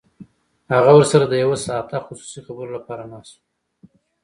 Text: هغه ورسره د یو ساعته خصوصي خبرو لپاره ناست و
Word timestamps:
هغه 0.73 0.91
ورسره 0.97 1.25
د 1.27 1.33
یو 1.43 1.51
ساعته 1.65 1.97
خصوصي 2.05 2.39
خبرو 2.47 2.75
لپاره 2.77 3.03
ناست 3.11 3.33
و 3.35 3.39